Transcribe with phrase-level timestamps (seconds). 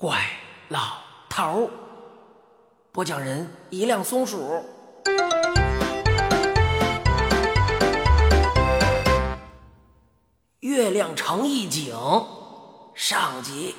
[0.00, 0.18] 怪
[0.68, 0.78] 老
[1.28, 1.70] 头儿。
[2.90, 4.64] 播讲人：一辆松鼠。
[10.60, 11.94] 月亮城一景
[12.94, 13.74] 上集。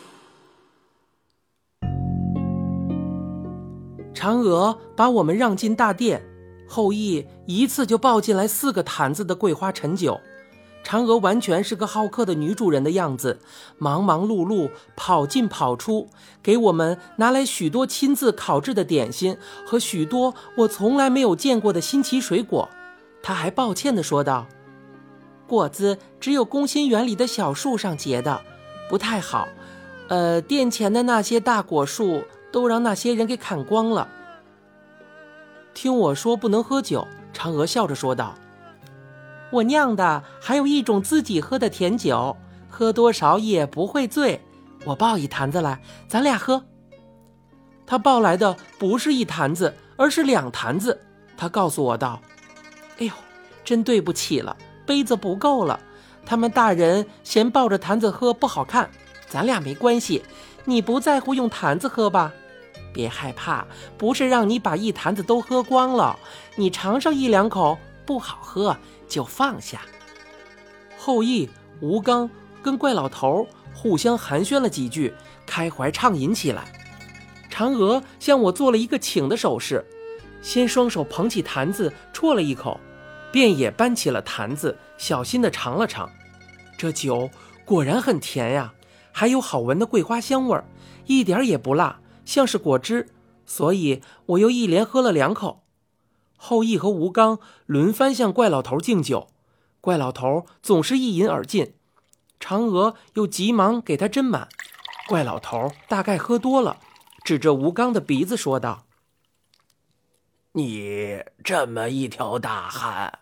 [4.13, 6.23] 嫦娥把我们让进大殿，
[6.69, 10.21] 后羿一次就抱进来四个坛子的桂花陈酒。
[10.83, 13.39] 嫦娥完全是个好客的女主人的样子，
[13.77, 16.09] 忙忙碌碌，跑进跑出，
[16.41, 22.67] 给我们拿来许多亲自烤制的点心和许多我从来没有见过的新奇水果。
[23.23, 24.47] 她还抱歉地说道
[25.47, 28.41] ：“果子只有宫心园里的小树上结的，
[28.89, 29.47] 不太好。
[30.07, 34.09] 呃，殿前的那些大果树都让那些人给砍光了。”
[35.73, 38.35] 听我说不能喝酒，嫦娥笑着说道。
[39.51, 42.35] 我酿的还有一种自己喝的甜酒，
[42.69, 44.39] 喝多少也不会醉。
[44.85, 46.63] 我抱一坛子来，咱俩喝。
[47.85, 50.97] 他抱来的不是一坛子，而是两坛子。
[51.35, 52.21] 他告诉我道
[52.97, 53.11] ：“哎呦，
[53.65, 55.77] 真对不起了，杯子不够了。
[56.25, 58.89] 他们大人嫌抱着坛子喝不好看，
[59.27, 60.23] 咱俩没关系。
[60.63, 62.31] 你不在乎用坛子喝吧？
[62.93, 63.65] 别害怕，
[63.97, 66.17] 不是让你把一坛子都喝光了。
[66.55, 68.77] 你尝上一两口，不好喝。”
[69.11, 69.81] 就放下。
[70.97, 71.49] 后羿、
[71.81, 72.29] 吴刚
[72.63, 75.13] 跟怪老头互相寒暄了几句，
[75.45, 76.71] 开怀畅饮起来。
[77.51, 79.85] 嫦娥向我做了一个请的手势，
[80.41, 82.79] 先双手捧起坛子啜了一口，
[83.33, 86.09] 便也搬起了坛子，小心地尝了尝。
[86.77, 87.29] 这酒
[87.65, 88.73] 果然很甜呀，
[89.11, 90.63] 还有好闻的桂花香味儿，
[91.05, 93.09] 一点也不辣，像是果汁。
[93.45, 95.60] 所以我又一连喝了两口。
[96.43, 99.27] 后羿和吴刚轮番向怪老头敬酒，
[99.79, 101.75] 怪老头总是一饮而尽，
[102.39, 104.49] 嫦娥又急忙给他斟满。
[105.07, 106.79] 怪老头大概喝多了，
[107.23, 108.87] 指着吴刚的鼻子说道
[110.53, 113.19] ：“你这么一条大汉，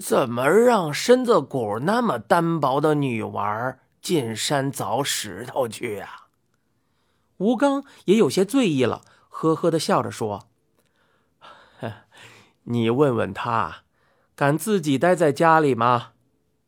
[0.00, 6.28] 怎么让身子骨那么单薄的女娃进山凿石头去啊？”
[7.36, 10.48] 吴刚也有些醉意了，呵呵的笑着说。
[12.64, 13.82] 你问问他，
[14.34, 16.12] 敢自己待在家里吗？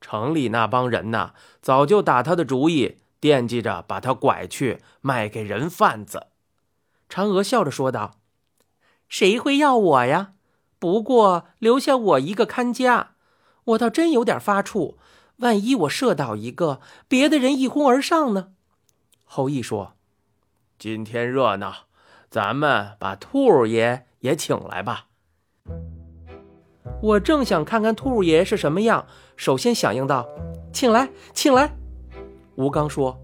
[0.01, 1.33] 城里那帮人呐，
[1.63, 6.27] 早就打他的主意，惦记着把他拐去卖给人贩子。
[7.09, 8.19] 嫦娥笑着说道
[9.09, 10.33] ：“谁会要我呀？
[10.79, 13.13] 不过留下我一个看家，
[13.65, 14.97] 我倒真有点发怵。
[15.37, 18.53] 万一我射倒一个，别的人一哄而上呢？”
[19.25, 19.95] 后羿说
[20.79, 21.87] ：“今天热闹，
[22.29, 25.07] 咱们把兔爷也请来吧。”
[27.03, 30.27] 我正想看看兔爷是什么样，首先响应道
[30.73, 31.71] ：“请来，请来。”
[32.57, 33.19] 吴刚说：“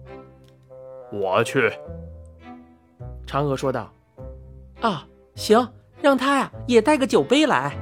[1.13, 1.73] 我去。”
[3.27, 3.91] 嫦娥说道
[4.83, 5.67] ：“啊，行，
[6.03, 7.75] 让他呀也带个酒杯来。”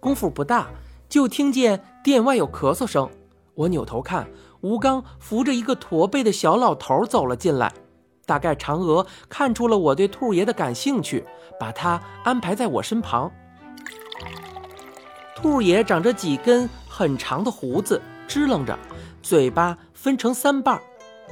[0.00, 0.68] 功夫不大，
[1.08, 3.08] 就听见殿外有咳嗽声。
[3.54, 4.28] 我扭头看，
[4.62, 7.72] 吴刚扶着一个驼背的小老头走了进来。
[8.26, 11.24] 大概嫦娥看出了我对兔爷的感兴趣，
[11.58, 13.30] 把他安排在我身旁。
[15.40, 18.76] 兔爷长着几根很长的胡子，支棱着，
[19.22, 20.80] 嘴巴分成三瓣，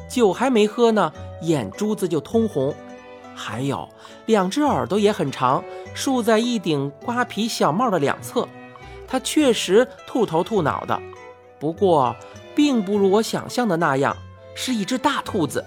[0.08, 1.12] 酒还没喝呢，
[1.42, 2.72] 眼珠子就通红。
[3.34, 3.88] 还有
[4.26, 8.46] 两只耳朵也很长，竖在一顶瓜皮小帽的两侧。
[9.08, 11.02] 他确实兔头兔脑的，
[11.58, 12.14] 不过
[12.54, 14.16] 并不如我想象的那样，
[14.54, 15.64] 是一只大兔子。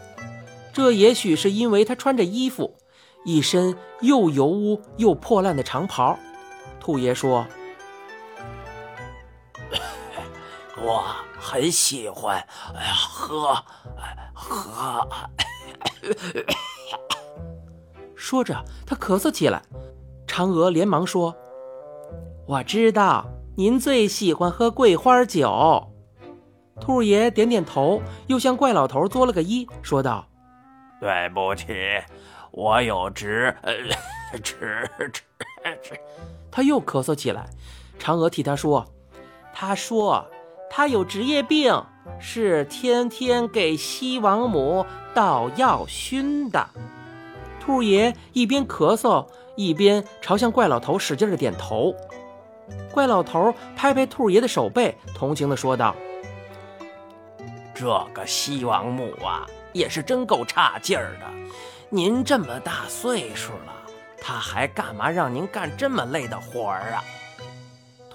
[0.71, 2.73] 这也许是因为他穿着衣服，
[3.25, 6.17] 一身又油污又破烂的长袍。
[6.79, 7.45] 兔爷说。
[10.81, 11.03] 我
[11.37, 12.37] 很喜欢，
[12.75, 13.55] 哎呀，喝，
[14.33, 15.07] 喝。
[18.15, 19.61] 说着，他咳嗽起来。
[20.27, 21.35] 嫦娥连忙说
[22.47, 23.25] ：“我知道
[23.57, 25.91] 您最喜欢喝桂花酒。”
[26.79, 30.25] 兔爷点点头，又向怪老头作了个揖，说道
[31.01, 31.67] ：“对不起，
[32.51, 33.53] 我有职，
[34.41, 35.21] 职职
[35.81, 35.99] 职。”
[36.49, 37.49] 他又咳嗽起来。
[37.99, 38.85] 嫦娥替他说
[39.53, 40.25] ：“他说。”
[40.69, 41.83] 他有职业病，
[42.19, 46.69] 是天天给西王母倒药熏的。
[47.59, 51.93] 兔爷一边咳嗽，一边朝向怪老头使劲的点头。
[52.91, 55.95] 怪老头拍拍兔爷的手背，同情的说道
[57.73, 61.25] ：“这个西王母啊，也是真够差劲儿的。
[61.89, 63.73] 您这么大岁数了，
[64.21, 67.03] 他还干嘛让您干这么累的活儿啊？”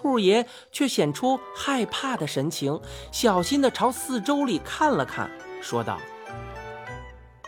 [0.05, 2.79] 兔爷却显出害怕的神情，
[3.11, 5.31] 小心地朝四周里看了看，
[5.63, 5.99] 说道：“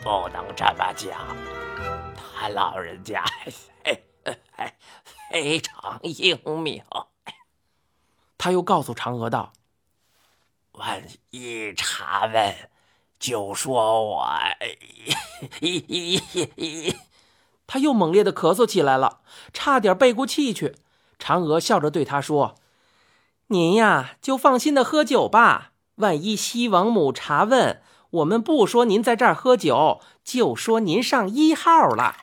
[0.01, 1.37] 不能这么讲，
[2.15, 3.23] 他老人家
[3.83, 4.03] 非
[5.29, 6.83] 非常英明。
[8.39, 9.53] 他又告诉嫦娥道
[10.73, 12.55] ：“万一查问，
[13.19, 14.27] 就说我……”
[17.67, 19.21] 他又猛烈的咳嗽起来了，
[19.53, 20.75] 差点背过气去。
[21.19, 22.55] 嫦娥笑着对他说
[23.47, 25.71] ：“您呀，就放心的喝酒吧。
[25.95, 27.81] 万一西王母查问，
[28.11, 32.15] 我们不说您在这儿喝酒，就说您上一号了。”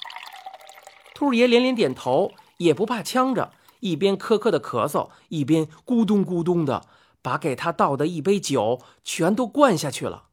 [1.14, 6.86] 兔爷连连点头，也不怕呛着，一边磕磕的咳嗽，一边咕咚咕咚的
[7.22, 10.24] 把给他倒的一杯酒全都灌下去了。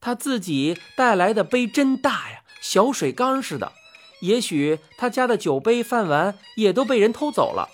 [0.00, 3.72] 他自己带来的杯真大呀，小水缸似的。
[4.20, 7.68] 也许他家的酒杯、饭碗也都被人偷走了，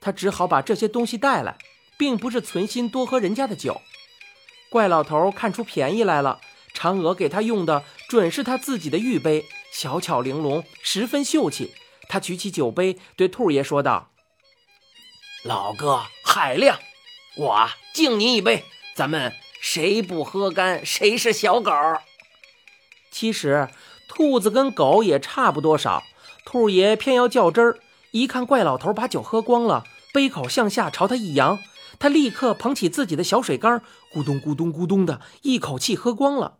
[0.00, 1.56] 他只好把这些东西带来，
[1.96, 3.80] 并不是存心多喝人家的酒。
[4.70, 6.40] 怪老头看出便宜来了，
[6.74, 11.74] 嫦娥给他用的准是他自己的玉杯，小巧玲珑，十分秀气。
[12.08, 14.10] 他举起酒杯，对兔爷说道
[15.44, 16.78] ：“老哥海量，
[17.36, 18.64] 我敬您一杯，
[18.94, 21.72] 咱们谁不喝干，谁是小狗。”
[23.10, 23.68] 其实。
[24.10, 26.02] 兔子跟狗也差不多少，
[26.46, 27.78] 兔爷偏要较真儿。
[28.12, 29.84] 一看怪老头把酒喝光了，
[30.14, 31.58] 杯口向下朝他一扬，
[31.98, 33.80] 他立刻捧起自己的小水缸，
[34.12, 36.58] 咕咚咕咚咕咚的一口气喝光了。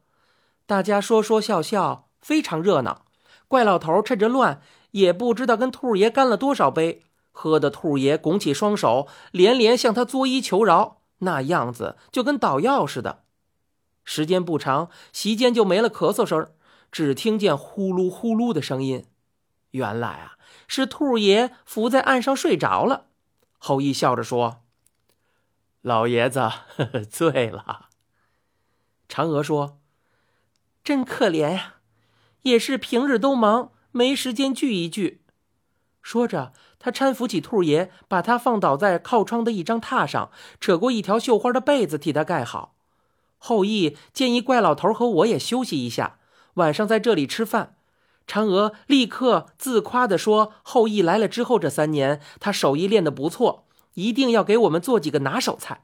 [0.66, 3.06] 大家说说笑笑，非常热闹。
[3.48, 4.60] 怪老头趁着乱，
[4.90, 13.22] 也不知道跟兔爷干了多少杯，喝的兔爷拱起双手，连连向他作揖求饶，那样子就跟捣药似的。
[14.04, 16.48] 时间不长，席间就没了咳嗽声。
[16.90, 19.04] 只听见呼噜呼噜的声音，
[19.72, 23.06] 原来啊是兔爷伏在岸上睡着了。
[23.58, 24.62] 后羿笑着说
[25.82, 27.88] ：“老爷子呵呵 醉了。”
[29.08, 29.78] 嫦娥说
[30.84, 31.74] ：“真可怜呀，
[32.42, 35.22] 也是平日都忙，没时间聚一聚。”
[36.02, 40.30] 说着，他搀扶起兔爷，把他放倒在靠窗的一张榻上，
[40.60, 42.76] 扯过一条绣花的被子替他盖好。
[43.38, 46.18] 后羿建议怪老头和我也休息一下。
[46.54, 47.76] 晚上在这里吃饭，
[48.28, 55.80] 嫦娥立刻自夸地说：“后羿来了之后，这三年他手艺练得不错，一定要给我们做几个拿手菜。”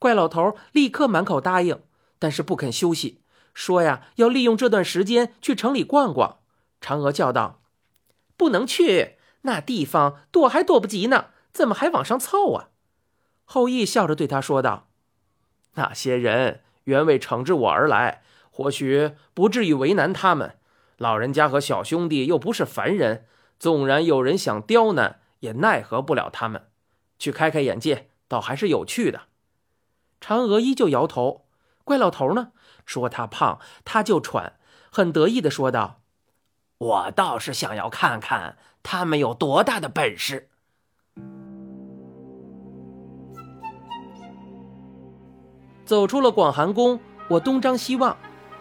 [0.00, 1.80] 怪老头立刻满口答应，
[2.18, 3.20] 但是不肯休息，
[3.52, 6.38] 说呀要利用这段时间去城里逛逛。
[6.80, 7.60] 嫦娥叫道
[8.38, 12.70] ：“不能去，那地方躲还躲不及呢，怎么还往上凑啊？”
[13.44, 14.88] 后羿笑着对他说道
[15.74, 18.22] ：“那些人原为惩治我而来。”
[18.54, 20.56] 或许不至于为难他们，
[21.02, 23.26] 老人家和小兄弟又不是凡人，
[23.58, 26.68] 纵然有人想刁难，也奈何不了他们。
[27.18, 29.22] 去开开眼界，倒还是有趣的。
[30.20, 31.46] 嫦娥依旧摇头。
[31.82, 32.52] 怪老头呢，
[32.86, 34.52] 说他胖，他就喘，
[34.92, 36.02] 很得意的说道
[36.78, 40.50] ：“我倒是想要看看他们有多大的本事。”
[45.84, 48.16] 走出了广寒宫，我东张西望。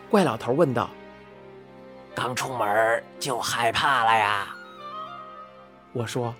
[0.09, 0.89] 怪老头问道
[2.13, 4.55] ：“刚出门就害怕了呀？”
[5.93, 6.33] 我说：“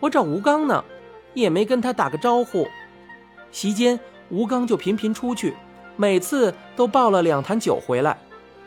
[0.00, 0.84] 我找吴刚呢，
[1.34, 2.66] 也没跟他打个招呼。”
[3.50, 3.98] 席间，
[4.28, 5.56] 吴刚就频频出去，
[5.96, 8.18] 每次都抱了两坛酒回来。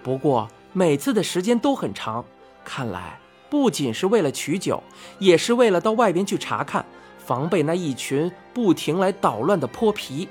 [0.01, 2.25] 不过每次的时间都很长，
[2.63, 4.81] 看来不仅是为了取酒，
[5.19, 6.85] 也是为了到外边去查看，
[7.19, 10.27] 防备那一群不停来捣乱的泼皮。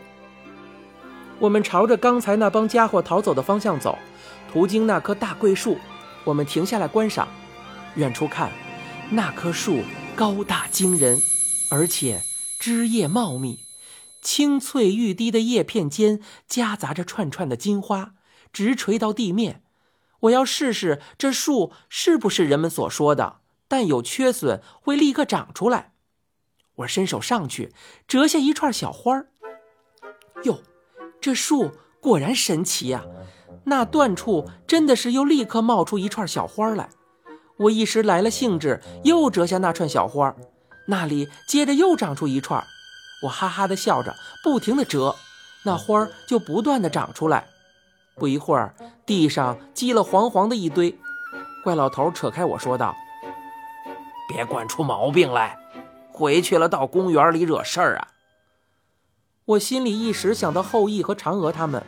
[1.38, 3.98] 我们朝着刚才那帮家伙逃走的方向走。
[4.52, 5.78] 途经那棵大桂树，
[6.24, 7.28] 我们停下来观赏。
[7.96, 8.52] 远处看，
[9.10, 9.82] 那棵树
[10.14, 11.20] 高大惊人，
[11.70, 12.22] 而且
[12.58, 13.58] 枝叶茂密，
[14.22, 18.14] 青翠欲滴的叶片间夹杂着串串的金花，
[18.52, 19.62] 直垂到地面。
[20.20, 25.94] 我要试试这树是不是人们所说的，但有缺损会立刻长出来。
[26.76, 27.72] 我伸手上去，
[28.06, 29.30] 折下一串小花儿。
[30.44, 30.62] 哟，
[31.20, 33.04] 这树果然神奇呀！
[33.64, 36.88] 那断处真的是又立刻冒出一串小花来，
[37.58, 40.34] 我一时来了兴致，又折下那串小花，
[40.86, 42.64] 那里接着又长出一串，
[43.24, 45.14] 我哈哈的笑着，不停的折，
[45.64, 47.46] 那花就不断的长出来。
[48.16, 50.98] 不一会儿，地上积了黄黄的一堆。
[51.62, 52.96] 怪老头扯开我说道
[54.26, 55.58] ：“别惯出毛病来，
[56.10, 58.08] 回去了到公园里惹事儿啊！”
[59.50, 61.82] 我心里一时想到后羿和嫦娥他们。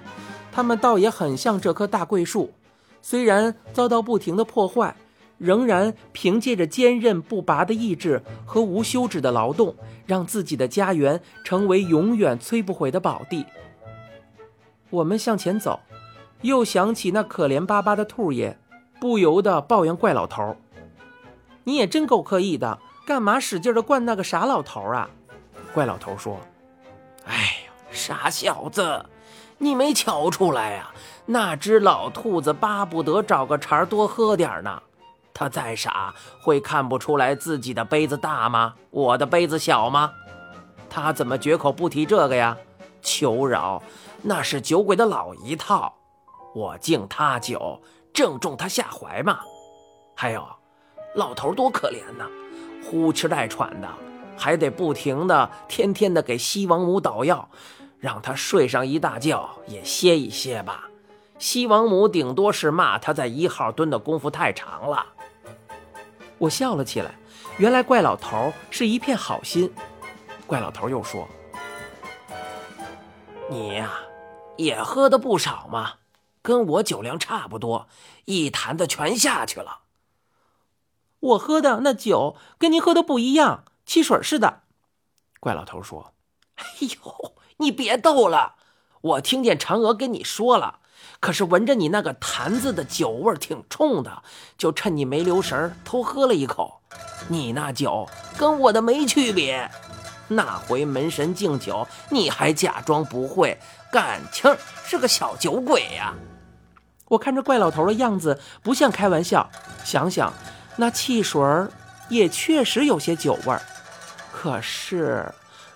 [0.50, 2.52] 他们倒也很像这棵大桂树，
[3.00, 4.96] 虽然遭到不停的破坏，
[5.38, 9.74] 仍然凭借着坚韧不拔的意志和无休止的劳动，
[10.06, 13.46] 让自己的家园成为永远摧不毁的宝地。
[14.90, 15.80] 我们向前走，
[16.42, 18.58] 又想起那可怜巴巴的兔爷，
[19.00, 20.56] 不由得抱怨怪老头
[21.64, 25.08] ：“你也真够刻意的，干嘛使劲的灌那个傻老头啊？”
[25.72, 26.38] 怪老头说
[27.26, 29.04] ：“哎呀，傻小子，
[29.58, 30.90] 你没瞧出来呀？
[31.24, 34.82] 那只老兔子巴不得找个茬多喝点呢。
[35.34, 38.74] 他再傻，会看不出来自己的杯子大吗？
[38.90, 40.12] 我的杯子小吗？
[40.90, 42.56] 他怎么绝口不提这个呀？
[43.00, 43.82] 求饶，
[44.20, 45.94] 那是酒鬼的老一套。
[46.54, 47.80] 我敬他酒，
[48.12, 49.40] 正中他下怀嘛。
[50.14, 50.46] 还有，
[51.14, 52.26] 老头多可怜呐，
[52.84, 53.88] 呼哧带喘的。”
[54.36, 57.48] 还得不停的、天天的给西王母捣药，
[57.98, 60.88] 让他睡上一大觉也歇一歇吧。
[61.38, 65.06] 西王母顶多是骂他在一号蹲的功夫太长了。
[66.38, 67.14] 我笑了起来，
[67.58, 69.72] 原来怪老头是一片好心。
[70.46, 71.28] 怪老头又说
[73.48, 73.92] ：“你呀，
[74.56, 75.94] 也喝的不少嘛，
[76.42, 77.88] 跟我酒量差不多，
[78.24, 79.80] 一坛子全下去了。
[81.20, 84.62] 我喝的那酒跟您喝的不一样。”汽水似的，
[85.40, 86.12] 怪老头说
[86.56, 88.54] ：“哎呦，你别逗了！
[89.00, 90.78] 我听见嫦娥跟你说了，
[91.18, 94.22] 可是闻着你那个坛子的酒味挺冲的，
[94.56, 96.80] 就趁你没留神偷喝了一口。
[97.28, 98.08] 你那酒
[98.38, 99.70] 跟我的没区别。
[100.28, 103.58] 那回门神敬酒，你还假装不会，
[103.90, 106.14] 感情是个小酒鬼呀！”
[107.08, 109.50] 我看着怪老头的样子不像开玩笑，
[109.84, 110.32] 想想
[110.76, 111.42] 那汽水
[112.08, 113.60] 也确实有些酒味儿。
[114.42, 115.32] 可是，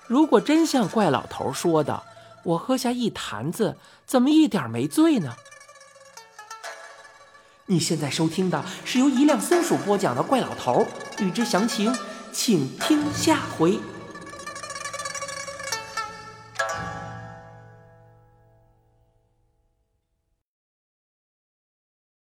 [0.08, 2.02] 如果真像怪老头说的，
[2.42, 5.37] 我喝下一坛子，怎么一点没醉呢？
[7.66, 10.85] 你现在收听的是由一辆松鼠播讲的《怪老头》，
[11.25, 11.96] 欲知详情，
[12.32, 13.78] 请听下回。